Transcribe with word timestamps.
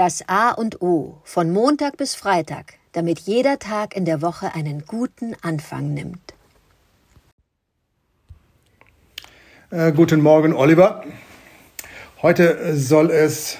Das 0.00 0.26
A 0.28 0.52
und 0.52 0.80
O 0.80 1.18
von 1.24 1.50
Montag 1.50 1.98
bis 1.98 2.14
Freitag, 2.14 2.78
damit 2.92 3.18
jeder 3.18 3.58
Tag 3.58 3.94
in 3.94 4.06
der 4.06 4.22
Woche 4.22 4.54
einen 4.54 4.86
guten 4.86 5.36
Anfang 5.42 5.92
nimmt. 5.92 6.32
Äh, 9.68 9.92
guten 9.92 10.22
Morgen, 10.22 10.54
Oliver. 10.54 11.04
Heute 12.22 12.74
soll 12.78 13.10
es 13.10 13.58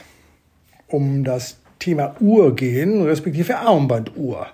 um 0.88 1.24
das 1.24 1.58
Thema 1.78 2.16
Uhr 2.20 2.56
gehen, 2.56 3.02
respektive 3.02 3.58
Armbanduhr. 3.58 4.46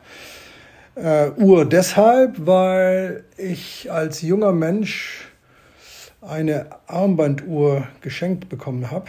Äh, 0.96 1.30
Uhr 1.36 1.64
deshalb, 1.66 2.34
weil 2.44 3.22
ich 3.36 3.92
als 3.92 4.22
junger 4.22 4.50
Mensch 4.50 5.28
eine 6.20 6.66
Armbanduhr 6.88 7.86
geschenkt 8.00 8.48
bekommen 8.48 8.90
habe 8.90 9.06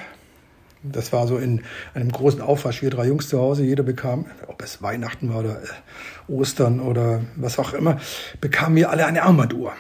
das 0.91 1.13
war 1.13 1.27
so 1.27 1.37
in 1.37 1.61
einem 1.93 2.11
großen 2.11 2.41
Aufwasch. 2.41 2.81
Wir 2.81 2.89
drei 2.89 3.07
Jungs 3.07 3.29
zu 3.29 3.39
Hause, 3.39 3.63
jeder 3.63 3.83
bekam, 3.83 4.25
ob 4.47 4.61
es 4.61 4.81
Weihnachten 4.81 5.33
war 5.33 5.39
oder 5.39 5.61
äh, 5.61 6.31
Ostern 6.31 6.79
oder 6.79 7.21
was 7.35 7.59
auch 7.59 7.73
immer, 7.73 7.99
bekamen 8.41 8.75
wir 8.75 8.89
alle 8.89 9.05
eine 9.05 9.23
Armbanduhr. 9.23 9.73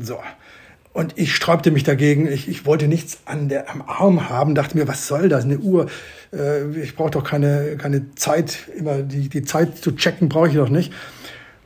So. 0.00 0.18
Und 0.92 1.14
ich 1.16 1.34
sträubte 1.34 1.70
mich 1.70 1.84
dagegen. 1.84 2.30
Ich, 2.30 2.48
ich 2.48 2.66
wollte 2.66 2.86
nichts 2.86 3.20
an 3.24 3.48
der, 3.48 3.70
am 3.70 3.82
Arm 3.86 4.28
haben, 4.28 4.54
dachte 4.54 4.76
mir, 4.76 4.86
was 4.86 5.08
soll 5.08 5.28
das, 5.28 5.44
eine 5.44 5.58
Uhr? 5.58 5.86
Äh, 6.32 6.68
ich 6.78 6.96
brauche 6.96 7.12
doch 7.12 7.24
keine, 7.24 7.76
keine 7.78 8.14
Zeit, 8.14 8.68
immer 8.76 9.02
die, 9.02 9.28
die 9.28 9.42
Zeit 9.42 9.78
zu 9.78 9.92
checken 9.92 10.28
brauche 10.28 10.48
ich 10.48 10.54
doch 10.54 10.68
nicht. 10.68 10.92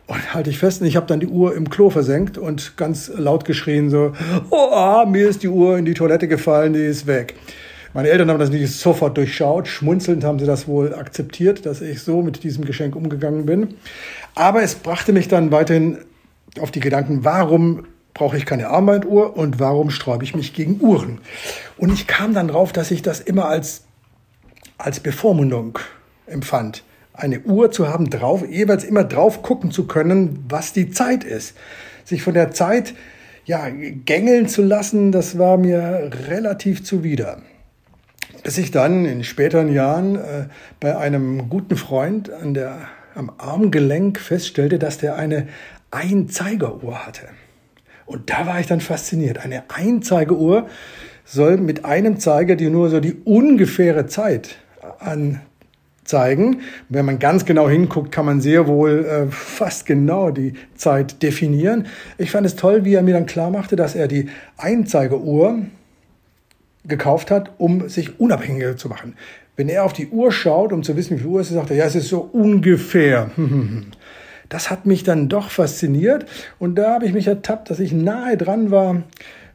Und 0.07 0.35
halte 0.35 0.51
ich 0.51 0.59
fest, 0.59 0.81
und 0.81 0.87
ich 0.87 0.95
habe 0.95 1.07
dann 1.07 1.19
die 1.19 1.27
Uhr 1.27 1.57
im 1.57 1.69
Klo 1.69 1.91
versenkt 1.91 2.39
und 2.39 2.77
ganz 2.77 3.11
laut 3.13 3.45
geschrien 3.45 3.91
so, 3.91 4.13
oh, 4.51 5.05
mir 5.07 5.29
ist 5.29 5.43
die 5.43 5.49
Uhr 5.49 5.77
in 5.77 5.85
die 5.85 5.95
Toilette 5.95 6.29
gefallen, 6.29 6.75
die 6.75 6.85
ist 6.85 7.09
weg. 7.09 7.35
Meine 7.97 8.11
Eltern 8.11 8.29
haben 8.29 8.39
das 8.39 8.51
nicht 8.51 8.71
sofort 8.71 9.17
durchschaut. 9.17 9.69
Schmunzelnd 9.69 10.23
haben 10.23 10.39
sie 10.39 10.45
das 10.45 10.69
wohl 10.69 10.95
akzeptiert, 10.95 11.65
dass 11.65 11.81
ich 11.81 12.03
so 12.03 12.21
mit 12.21 12.45
diesem 12.45 12.67
Geschenk 12.67 12.95
umgegangen 12.95 13.47
bin. 13.47 13.69
Aber 14.35 14.63
es 14.63 14.75
brachte 14.75 15.15
mich 15.15 15.29
dann 15.29 15.51
weiterhin 15.51 15.97
auf 16.61 16.71
die 16.71 16.81
Gedanken, 16.81 17.25
warum 17.25 17.87
brauche 18.13 18.37
ich 18.37 18.45
keine 18.45 18.69
Armbanduhr 18.69 19.35
und 19.35 19.61
warum 19.61 19.89
sträube 19.89 20.25
ich 20.25 20.35
mich 20.35 20.53
gegen 20.53 20.79
Uhren? 20.83 21.23
Und 21.79 21.91
ich 21.91 22.07
kam 22.07 22.35
dann 22.35 22.49
drauf, 22.49 22.71
dass 22.71 22.91
ich 22.91 23.01
das 23.01 23.21
immer 23.21 23.47
als, 23.47 23.85
als 24.77 25.01
Bevormundung 25.01 25.79
empfand. 26.27 26.85
Eine 27.15 27.41
Uhr 27.41 27.71
zu 27.71 27.89
haben, 27.89 28.11
drauf, 28.11 28.45
jeweils 28.47 28.85
immer 28.85 29.05
drauf 29.05 29.41
gucken 29.41 29.71
zu 29.71 29.87
können, 29.87 30.45
was 30.51 30.75
die 30.75 30.91
Zeit 30.91 31.25
ist. 31.25 31.57
Sich 32.05 32.23
von 32.23 32.35
der 32.35 32.51
Zeit 32.51 32.93
ja, 33.47 33.71
gängeln 33.71 34.49
zu 34.49 34.61
lassen, 34.61 35.13
das 35.13 35.39
war 35.39 35.57
mir 35.57 36.11
relativ 36.29 36.85
zuwider 36.85 37.39
bis 38.47 38.59
ich 38.59 38.71
dann 38.71 39.07
in 39.07 39.25
späteren 39.25 39.73
Jahren 39.73 40.15
äh, 40.15 40.45
bei 40.79 40.97
einem 40.97 41.49
guten 41.49 41.75
Freund 41.75 42.31
an 42.33 42.55
der, 42.55 42.79
am 43.17 43.33
Armgelenk 43.39 44.21
feststellte, 44.21 44.79
dass 44.79 44.99
der 44.99 45.17
eine 45.17 45.49
Einzeigeruhr 45.91 47.05
hatte. 47.05 47.23
Und 48.05 48.31
da 48.31 48.47
war 48.47 48.61
ich 48.61 48.69
dann 48.69 48.81
fasziniert. 48.81 49.45
Eine 49.45 49.65
Einzeigeruhr 49.67 50.69
soll 51.25 51.57
mit 51.57 51.85
einem 51.85 52.21
Zeiger 52.21 52.55
die 52.55 52.71
nur 52.71 52.89
so 52.89 53.01
die 53.01 53.15
ungefähre 53.25 54.07
Zeit 54.07 54.59
anzeigen. 55.01 56.61
Wenn 56.89 57.05
man 57.05 57.19
ganz 57.19 57.47
genau 57.47 57.69
hinguckt, 57.69 58.13
kann 58.13 58.27
man 58.27 58.41
sehr 58.41 58.69
wohl 58.69 59.07
äh, 59.07 59.27
fast 59.29 59.87
genau 59.87 60.31
die 60.31 60.53
Zeit 60.77 61.21
definieren. 61.25 61.89
Ich 62.17 62.31
fand 62.31 62.47
es 62.47 62.55
toll, 62.55 62.85
wie 62.85 62.95
er 62.95 63.03
mir 63.03 63.15
dann 63.15 63.27
klar 63.27 63.51
machte, 63.51 63.75
dass 63.75 63.97
er 63.97 64.07
die 64.07 64.29
Einzeigeruhr 64.57 65.63
gekauft 66.87 67.31
hat, 67.31 67.53
um 67.59 67.89
sich 67.89 68.21
unabhängiger 68.21 68.77
zu 68.77 68.89
machen. 68.89 69.15
Wenn 69.57 69.69
er 69.69 69.85
auf 69.85 69.93
die 69.93 70.09
Uhr 70.09 70.33
schaut, 70.33 70.73
um 70.73 70.83
zu 70.83 70.97
wissen, 70.97 71.17
wie 71.17 71.23
viel 71.23 71.31
Uhr 71.31 71.41
es 71.41 71.49
ist, 71.49 71.55
sagt 71.55 71.71
er, 71.71 71.77
ja, 71.77 71.85
es 71.87 71.95
ist 71.95 72.09
so 72.09 72.21
ungefähr. 72.21 73.31
Das 74.49 74.71
hat 74.71 74.87
mich 74.87 75.03
dann 75.03 75.29
doch 75.29 75.51
fasziniert 75.51 76.25
und 76.61 76.77
da 76.77 76.95
habe 76.95 77.05
ich 77.05 77.13
mich 77.13 77.27
ertappt, 77.27 77.69
dass 77.69 77.81
ich 77.81 77.93
nahe 77.93 78.37
dran 78.37 78.71
war, 78.71 79.03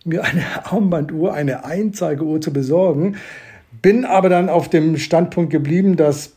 mir 0.04 0.26
eine 0.26 0.44
Armbanduhr, 0.66 1.34
eine 1.34 1.64
Einzeigeuhr 1.64 2.42
zu 2.42 2.52
besorgen, 2.52 3.16
bin 3.82 4.04
aber 4.04 4.28
dann 4.28 4.50
auf 4.50 4.70
dem 4.70 4.98
Standpunkt 4.98 5.50
geblieben, 5.50 5.96
dass 5.96 6.34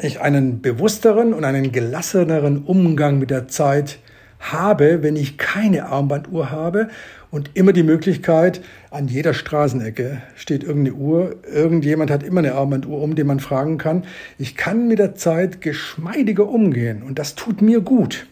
ich 0.00 0.20
einen 0.20 0.62
bewussteren 0.62 1.34
und 1.34 1.44
einen 1.44 1.72
gelasseneren 1.72 2.64
Umgang 2.64 3.18
mit 3.18 3.30
der 3.30 3.48
Zeit 3.48 3.98
habe, 4.40 5.02
wenn 5.02 5.16
ich 5.16 5.38
keine 5.38 5.86
Armbanduhr 5.86 6.50
habe 6.50 6.88
und 7.30 7.50
immer 7.54 7.72
die 7.72 7.82
Möglichkeit, 7.82 8.60
an 8.90 9.08
jeder 9.08 9.34
Straßenecke 9.34 10.22
steht 10.36 10.64
irgendeine 10.64 10.96
Uhr, 10.96 11.36
irgendjemand 11.52 12.10
hat 12.10 12.22
immer 12.22 12.40
eine 12.40 12.54
Armbanduhr 12.54 13.02
um, 13.02 13.14
den 13.14 13.26
man 13.26 13.40
fragen 13.40 13.78
kann. 13.78 14.04
Ich 14.38 14.56
kann 14.56 14.88
mit 14.88 14.98
der 14.98 15.14
Zeit 15.14 15.60
geschmeidiger 15.60 16.48
umgehen 16.48 17.02
und 17.02 17.18
das 17.18 17.34
tut 17.34 17.62
mir 17.62 17.80
gut. 17.80 18.26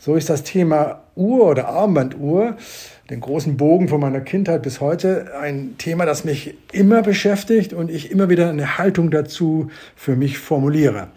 So 0.00 0.14
ist 0.14 0.30
das 0.30 0.44
Thema 0.44 1.02
Uhr 1.16 1.44
oder 1.44 1.68
Armbanduhr, 1.68 2.56
den 3.10 3.20
großen 3.20 3.56
Bogen 3.56 3.88
von 3.88 4.00
meiner 4.00 4.20
Kindheit 4.20 4.62
bis 4.62 4.80
heute, 4.80 5.32
ein 5.40 5.74
Thema, 5.78 6.06
das 6.06 6.24
mich 6.24 6.54
immer 6.72 7.02
beschäftigt 7.02 7.72
und 7.72 7.90
ich 7.90 8.12
immer 8.12 8.28
wieder 8.28 8.48
eine 8.48 8.78
Haltung 8.78 9.10
dazu 9.10 9.70
für 9.96 10.14
mich 10.14 10.38
formuliere. 10.38 11.08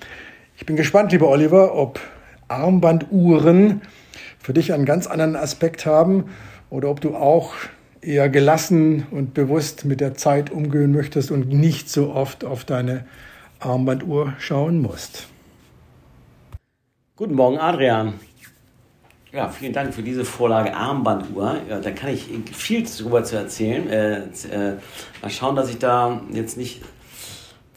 Ich 0.58 0.66
bin 0.66 0.76
gespannt, 0.76 1.12
lieber 1.12 1.28
Oliver, 1.28 1.76
ob 1.76 2.00
Armbanduhren 2.48 3.82
für 4.42 4.54
dich 4.54 4.74
einen 4.74 4.86
ganz 4.86 5.08
anderen 5.08 5.36
Aspekt 5.36 5.86
haben 5.86 6.26
oder 6.70 6.90
ob 6.90 7.02
du 7.02 7.16
auch 7.16 7.54
eher 8.02 8.30
gelassen 8.30 9.06
und 9.12 9.34
bewusst 9.34 9.86
mit 9.86 10.02
der 10.02 10.16
Zeit 10.16 10.50
umgehen 10.50 10.92
möchtest 10.92 11.32
und 11.32 11.50
nicht 11.50 11.90
so 11.90 12.14
oft 12.14 12.44
auf 12.44 12.66
deine 12.66 13.06
Armbanduhr 13.60 14.34
schauen 14.40 14.82
musst. 14.82 15.28
Guten 17.16 17.36
Morgen, 17.36 17.60
Adrian. 17.60 18.14
Ja, 19.32 19.48
vielen 19.48 19.72
Dank 19.72 19.94
für 19.94 20.02
diese 20.02 20.26
Vorlage 20.26 20.76
Armbanduhr. 20.76 21.58
Ja, 21.70 21.80
da 21.80 21.92
kann 21.92 22.10
ich 22.10 22.28
viel 22.52 22.84
darüber 22.84 23.24
zu 23.24 23.38
erzählen. 23.38 23.88
Äh, 23.88 24.18
äh, 24.24 24.78
mal 25.22 25.30
schauen, 25.30 25.56
dass 25.56 25.70
ich 25.70 25.78
da 25.78 26.22
jetzt 26.34 26.58
nicht 26.58 26.82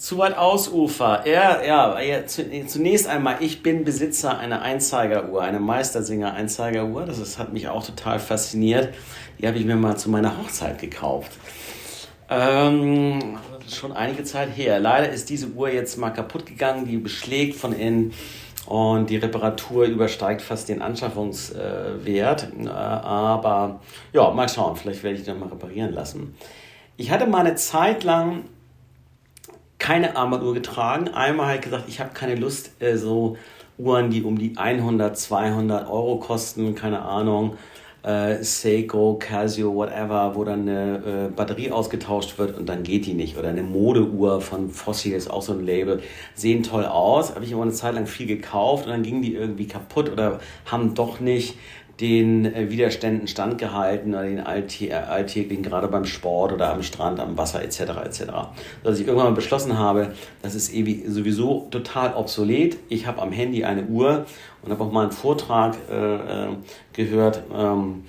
zu 0.05 0.19
weit 0.19 0.37
ausufer. 0.37 1.27
Ja, 1.27 1.65
ja, 1.65 2.27
zunächst 2.27 3.07
einmal, 3.07 3.37
ich 3.41 3.63
bin 3.63 3.85
Besitzer 3.85 4.37
einer 4.37 4.61
Einzeigeruhr, 4.61 5.41
einer 5.41 5.61
Meistersinger 5.61 6.35
Einzeigeruhr. 6.35 7.07
Das 7.07 7.19
ist, 7.19 7.39
hat 7.39 7.55
mich 7.55 7.69
auch 7.69 7.83
total 7.83 8.19
fasziniert. 8.19 8.93
Die 9.39 9.47
habe 9.47 9.57
ich 9.57 9.65
mir 9.65 9.77
mal 9.77 9.97
zu 9.97 10.11
meiner 10.11 10.37
Hochzeit 10.37 10.79
gekauft. 10.79 11.33
Ähm, 12.29 13.39
schon 13.67 13.93
einige 13.93 14.25
Zeit 14.25 14.51
her. 14.55 14.79
Leider 14.79 15.09
ist 15.09 15.31
diese 15.31 15.47
Uhr 15.47 15.71
jetzt 15.71 15.97
mal 15.97 16.11
kaputt 16.11 16.45
gegangen, 16.45 16.85
die 16.85 16.99
beschlägt 16.99 17.57
von 17.57 17.73
innen 17.73 18.13
und 18.67 19.09
die 19.09 19.17
Reparatur 19.17 19.87
übersteigt 19.87 20.43
fast 20.43 20.69
den 20.69 20.83
Anschaffungswert. 20.83 22.49
Äh, 22.63 22.69
aber 22.69 23.81
ja, 24.13 24.31
mal 24.33 24.51
schauen, 24.51 24.77
vielleicht 24.77 25.03
werde 25.03 25.17
ich 25.17 25.25
die 25.25 25.33
mal 25.33 25.49
reparieren 25.49 25.95
lassen. 25.95 26.35
Ich 26.99 27.11
hatte 27.11 27.27
mal 27.27 27.41
eine 27.41 27.55
Zeit 27.55 28.05
lang 28.05 28.45
keine 29.85 30.17
Armbanduhr 30.17 30.55
getragen. 30.55 31.09
Einmal 31.09 31.47
halt 31.49 31.63
gesagt, 31.63 31.85
ich 31.89 32.01
habe 32.01 32.15
keine 32.15 32.37
Lust, 32.37 32.81
äh, 32.81 32.97
so 32.97 33.37
Uhren, 33.77 34.09
die 34.09 34.23
um 34.23 34.39
die 34.39 34.57
100, 34.57 35.15
200 35.15 35.91
Euro 35.91 36.17
kosten, 36.21 36.75
keine 36.75 37.03
Ahnung, 37.03 37.59
äh, 38.03 38.43
Seiko, 38.43 39.19
Casio, 39.21 39.75
whatever, 39.75 40.35
wo 40.37 40.45
dann 40.45 40.63
eine 40.63 41.29
äh, 41.29 41.29
Batterie 41.29 41.71
ausgetauscht 41.71 42.39
wird 42.39 42.57
und 42.57 42.67
dann 42.67 42.83
geht 42.83 43.05
die 43.05 43.13
nicht. 43.13 43.37
Oder 43.37 43.51
eine 43.51 43.63
Modeuhr 43.63 44.41
von 44.41 44.71
Fossil 44.71 45.13
ist 45.13 45.31
auch 45.31 45.43
so 45.43 45.53
ein 45.53 45.67
Label. 45.67 46.01
Sehen 46.35 46.63
toll 46.63 46.87
aus, 46.87 47.35
habe 47.35 47.45
ich 47.45 47.53
immer 47.53 47.61
eine 47.61 47.73
Zeit 47.73 47.95
lang 47.95 48.07
viel 48.07 48.27
gekauft 48.27 48.87
und 48.87 48.91
dann 48.91 49.03
gingen 49.03 49.21
die 49.21 49.35
irgendwie 49.35 49.67
kaputt 49.67 50.11
oder 50.11 50.41
haben 50.65 50.95
doch 50.95 51.21
nicht 51.21 51.59
den 52.01 52.53
äh, 52.53 52.71
Widerständen 52.71 53.29
standgehalten 53.29 54.15
oder 54.15 54.25
den 54.25 54.39
äh, 54.39 54.93
alltäglichen, 54.95 55.63
gerade 55.63 55.89
beim 55.89 56.05
Sport 56.05 56.53
oder 56.53 56.73
am 56.73 56.83
Strand, 56.83 57.21
am 57.21 57.37
Wasser 57.39 57.63
etc. 57.63 57.81
etc. 58.05 58.23
Dass 58.83 58.99
ich 58.99 59.07
irgendwann 59.07 59.31
mal 59.31 59.37
beschlossen 59.37 59.79
habe, 59.79 60.13
das 60.43 60.55
ist 60.55 60.73
sowieso 60.73 61.69
total 61.71 62.15
obsolet. 62.15 62.77
Ich 62.89 63.07
habe 63.07 63.23
am 63.23 63.33
Handy 63.33 63.65
eine 63.65 63.85
Uhr 63.85 64.27
und 64.63 64.73
habe 64.73 64.85
auch 64.85 64.93
mal 64.93 65.03
einen 65.03 65.13
Vortrag 65.13 65.77
äh, 65.91 66.47
äh, 66.47 66.49
gehört, 66.93 67.43
ähm, 67.55 68.05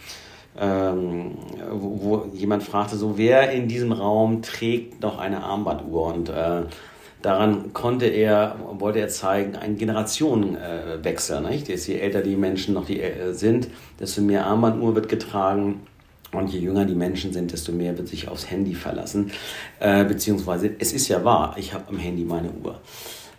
ähm, 0.57 1.31
wo, 1.69 1.99
wo, 2.01 2.29
jemand 2.33 2.63
fragte, 2.63 2.95
so 2.95 3.17
wer 3.17 3.51
in 3.51 3.67
diesem 3.67 3.91
Raum 3.91 4.41
trägt 4.41 5.01
noch 5.01 5.19
eine 5.19 5.43
Armbanduhr 5.43 6.13
und 6.13 6.29
äh, 6.29 6.63
daran 7.25 7.73
konnte 7.73 8.05
er, 8.05 8.55
wollte 8.77 8.99
er 8.99 9.09
zeigen, 9.09 9.55
einen 9.55 9.77
Generationenwechsel. 9.77 11.41
Nicht? 11.41 11.67
Je 11.67 11.99
älter 11.99 12.21
die 12.21 12.35
Menschen 12.35 12.73
noch 12.73 12.85
die, 12.85 13.01
äh, 13.01 13.33
sind, 13.33 13.67
desto 13.99 14.21
mehr 14.21 14.45
Armbanduhr 14.45 14.95
wird 14.95 15.09
getragen. 15.09 15.81
Und 16.31 16.49
je 16.51 16.59
jünger 16.59 16.85
die 16.85 16.95
Menschen 16.95 17.33
sind, 17.33 17.51
desto 17.51 17.71
mehr 17.71 17.97
wird 17.97 18.07
sich 18.07 18.27
aufs 18.27 18.49
Handy 18.51 18.75
verlassen. 18.75 19.31
Äh, 19.79 20.03
beziehungsweise, 20.03 20.69
es 20.79 20.93
ist 20.93 21.07
ja 21.07 21.23
wahr, 21.23 21.55
ich 21.57 21.73
habe 21.73 21.85
am 21.89 21.97
Handy 21.97 22.23
meine 22.23 22.49
Uhr. 22.63 22.79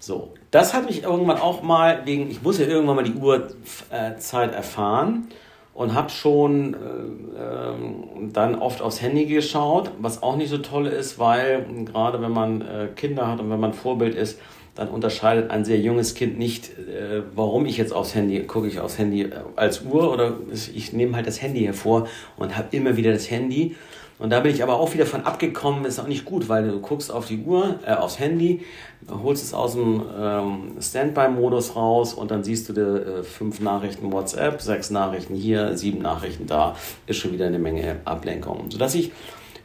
So, 0.01 0.35
das 0.51 0.73
hat 0.73 0.87
mich 0.87 1.03
irgendwann 1.03 1.39
auch 1.39 1.63
mal 1.63 2.07
wegen, 2.07 2.31
ich 2.31 2.43
muss 2.43 2.59
ja 2.59 2.67
irgendwann 2.67 2.97
mal 2.97 3.05
die 3.05 3.15
Uhrzeit 3.15 4.55
erfahren 4.55 5.29
und 5.77 5.93
habe 5.93 6.09
schon 6.09 6.73
äh, 6.73 8.29
dann 8.33 8.55
oft 8.55 8.81
aufs 8.81 9.03
Handy 9.03 9.27
geschaut, 9.27 9.91
was 9.99 10.23
auch 10.23 10.37
nicht 10.37 10.49
so 10.49 10.57
toll 10.59 10.87
ist, 10.87 11.19
weil 11.19 11.67
gerade 11.85 12.23
wenn 12.23 12.33
man 12.33 12.63
äh, 12.63 12.89
Kinder 12.97 13.29
hat 13.29 13.41
und 13.41 13.51
wenn 13.51 13.61
man 13.61 13.75
Vorbild 13.75 14.15
ist, 14.15 14.41
dann 14.75 14.89
unterscheidet 14.89 15.51
ein 15.51 15.67
sehr 15.67 15.79
junges 15.79 16.15
Kind 16.15 16.39
nicht, 16.39 16.71
äh, 16.79 17.23
warum 17.35 17.67
ich 17.67 17.77
jetzt 17.77 17.93
aufs 17.93 18.15
Handy 18.15 18.43
gucke 18.45 18.69
ich 18.69 18.81
aufs 18.81 18.97
Handy 18.97 19.25
äh, 19.25 19.33
als 19.55 19.83
Uhr 19.83 20.11
oder 20.11 20.39
ich 20.51 20.95
nehme 20.95 21.15
halt 21.15 21.27
das 21.27 21.43
Handy 21.43 21.61
hervor 21.61 22.09
und 22.39 22.57
habe 22.57 22.75
immer 22.75 22.97
wieder 22.97 23.13
das 23.13 23.31
Handy. 23.31 23.77
Und 24.19 24.31
da 24.31 24.41
bin 24.41 24.55
ich 24.55 24.63
aber 24.63 24.81
auch 24.81 24.95
wieder 24.95 25.05
von 25.05 25.25
abgekommen, 25.25 25.85
ist 25.85 25.99
auch 25.99 26.07
nicht 26.07 26.25
gut, 26.25 26.49
weil 26.49 26.69
du 26.69 26.81
guckst 26.81 27.13
auf 27.13 27.27
die 27.27 27.39
Uhr, 27.39 27.81
äh, 27.87 27.93
aufs 27.93 28.19
Handy, 28.19 28.65
holst 29.11 29.45
es 29.45 29.53
aus 29.53 29.75
dem 29.75 30.03
ähm, 30.19 30.73
Standby-Modus 30.81 31.77
raus 31.77 32.15
und 32.15 32.31
dann 32.31 32.43
siehst 32.43 32.69
du 32.69 32.73
dir 32.73 33.07
äh, 33.07 33.23
fünf 33.23 33.61
Nachrichten 33.61 34.11
WhatsApp, 34.13 34.63
sechs 34.63 34.91
Nachrichten 34.91 35.35
hier, 35.35 35.77
sieben 35.77 36.01
Nachrichten 36.01 36.47
da, 36.47 36.77
ist 37.07 37.19
schon 37.19 37.33
wieder 37.33 37.47
eine 37.47 37.59
Menge 37.59 37.97
Ablenkung. 38.07 38.71
Sodass 38.71 38.95
ich 38.95 39.13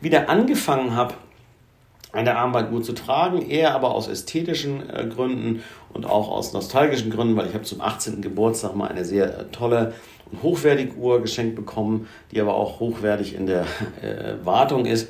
wieder 0.01 0.30
angefangen 0.30 0.95
habe, 0.95 1.13
eine 2.12 2.36
Armbanduhr 2.36 2.84
zu 2.84 2.94
tragen, 2.94 3.50
eher 3.50 3.74
aber 3.74 3.96
aus 3.96 4.08
ästhetischen 4.08 4.90
äh, 4.90 5.06
Gründen 5.08 5.63
und 5.94 6.06
auch 6.06 6.30
aus 6.30 6.54
nostalgischen 6.54 7.10
Gründen, 7.10 7.36
weil 7.36 7.48
ich 7.48 7.54
habe 7.54 7.63
zum 7.63 7.81
18. 7.81 8.22
Geburtstag 8.22 8.75
mal 8.75 8.88
eine 8.88 9.06
sehr 9.06 9.40
äh, 9.40 9.46
tolle 9.52 9.94
und 10.31 10.44
hochwertige 10.44 10.96
Uhr 10.96 11.22
geschenkt 11.22 11.56
bekommen, 11.56 12.08
die 12.31 12.42
aber 12.42 12.56
auch 12.56 12.80
hochwertig 12.80 13.36
in 13.36 13.46
der 13.46 13.62
äh, 14.02 14.46
Wartung 14.46 14.86
ist. 14.86 15.10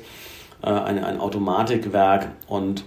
Äh, 0.62 0.68
eine, 0.68 1.04
ein 1.06 1.18
Automatikwerk 1.20 2.28
und 2.46 2.84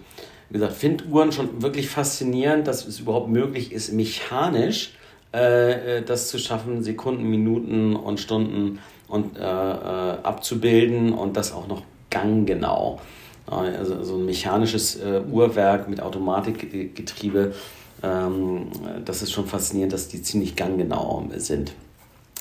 wie 0.50 0.54
gesagt, 0.54 0.74
finde 0.74 1.06
Uhren 1.06 1.32
schon 1.32 1.62
wirklich 1.62 1.90
faszinierend, 1.90 2.68
dass 2.68 2.86
es 2.86 3.00
überhaupt 3.00 3.30
möglich 3.30 3.72
ist, 3.72 3.92
mechanisch 3.92 4.94
äh, 5.34 5.98
äh, 5.98 6.02
das 6.02 6.30
zu 6.30 6.38
schaffen, 6.38 6.84
Sekunden, 6.84 7.24
Minuten 7.24 7.96
und 7.96 8.20
Stunden 8.20 8.80
und, 9.08 9.40
abzubilden 9.40 11.14
und 11.14 11.38
das 11.38 11.54
auch 11.54 11.68
noch 11.68 11.84
ganggenau. 12.10 13.00
Also 13.48 14.04
so 14.04 14.16
ein 14.16 14.26
mechanisches 14.26 14.96
äh, 14.96 15.22
Uhrwerk 15.30 15.88
mit 15.88 16.02
Automatikgetriebe, 16.02 17.54
ähm, 18.02 18.68
das 19.04 19.22
ist 19.22 19.32
schon 19.32 19.46
faszinierend, 19.46 19.94
dass 19.94 20.08
die 20.08 20.22
ziemlich 20.22 20.56
ganggenau 20.56 21.24
sind. 21.38 21.74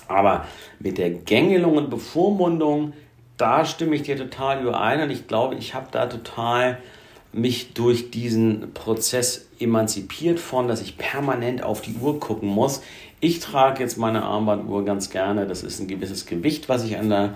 Aber 0.09 0.47
mit 0.81 0.99
der 0.99 1.11
Gängelung 1.11 1.77
und 1.77 1.91
Bevormundung, 1.91 2.93
da 3.37 3.65
stimme 3.65 3.97
ich 3.97 4.03
dir 4.03 4.17
total 4.17 4.63
überein 4.63 5.03
und 5.03 5.11
ich 5.11 5.27
glaube, 5.27 5.57
ich 5.57 5.75
habe 5.75 5.87
da 5.91 6.07
total 6.07 6.79
mich 7.33 7.75
durch 7.75 8.11
diesen 8.11 8.73
Prozess 8.75 9.47
emanzipiert 9.59 10.39
von, 10.39 10.69
dass 10.69 10.81
ich 10.81 10.97
permanent 10.97 11.63
auf 11.63 11.81
die 11.81 11.97
Uhr 12.01 12.21
gucken 12.21 12.49
muss. 12.49 12.83
Ich 13.21 13.41
trage 13.41 13.83
jetzt 13.83 13.99
meine 13.99 14.23
Armbanduhr 14.23 14.85
ganz 14.85 15.11
gerne. 15.11 15.47
Das 15.47 15.63
ist 15.63 15.81
ein 15.81 15.89
gewisses 15.89 16.27
Gewicht, 16.27 16.69
was 16.69 16.85
ich 16.85 16.97
an 16.97 17.09
der 17.09 17.35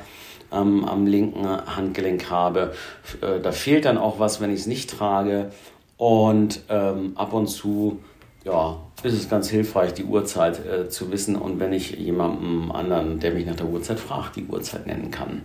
ähm, 0.52 0.84
am 0.84 1.06
linken 1.06 1.46
Handgelenk 1.46 2.30
habe. 2.30 2.72
Äh, 3.20 3.40
da 3.40 3.52
fehlt 3.52 3.84
dann 3.84 3.98
auch 3.98 4.18
was, 4.18 4.40
wenn 4.40 4.50
ich 4.52 4.60
es 4.60 4.66
nicht 4.66 4.90
trage. 4.90 5.50
Und 5.96 6.62
ähm, 6.68 7.12
ab 7.16 7.32
und 7.32 7.48
zu 7.48 8.00
ja, 8.44 8.78
ist 9.02 9.14
es 9.14 9.28
ganz 9.28 9.48
hilfreich, 9.48 9.94
die 9.94 10.04
Uhrzeit 10.04 10.64
äh, 10.64 10.88
zu 10.88 11.10
wissen 11.10 11.36
und 11.36 11.60
wenn 11.60 11.72
ich 11.72 11.90
jemandem 11.92 12.72
anderen, 12.72 13.20
der 13.20 13.32
mich 13.32 13.46
nach 13.46 13.56
der 13.56 13.66
Uhrzeit 13.66 14.00
fragt, 14.00 14.36
die 14.36 14.46
Uhrzeit 14.46 14.86
nennen 14.86 15.10
kann. 15.10 15.42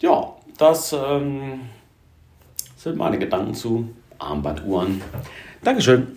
Ja, 0.00 0.34
das 0.58 0.92
ähm, 0.92 1.60
sind 2.76 2.96
meine 2.96 3.18
Gedanken 3.18 3.54
zu 3.54 3.88
Armbanduhren. 4.18 5.00
Dankeschön. 5.62 6.16